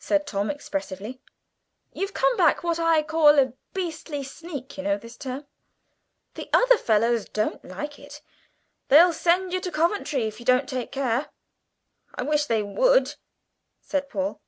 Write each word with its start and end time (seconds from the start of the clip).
said 0.00 0.26
Tom 0.26 0.50
expressively. 0.50 1.20
"You've 1.92 2.12
come 2.12 2.36
back 2.36 2.64
what 2.64 2.80
I 2.80 3.04
call 3.04 3.38
a 3.38 3.52
beastly 3.72 4.24
sneak, 4.24 4.76
you 4.76 4.82
know, 4.82 4.98
this 4.98 5.16
term. 5.16 5.46
The 6.34 6.50
other 6.52 6.76
fellows 6.76 7.28
don't 7.28 7.64
like 7.64 7.96
it; 8.00 8.20
they'll 8.88 9.12
send 9.12 9.52
you 9.52 9.60
to 9.60 9.70
Coventry 9.70 10.22
unless 10.22 10.40
you 10.40 10.60
take 10.66 10.90
care." 10.90 11.30
"I 12.16 12.24
wish 12.24 12.46
they 12.46 12.64
would," 12.64 13.14
said 13.80 14.08
Paul. 14.08 14.40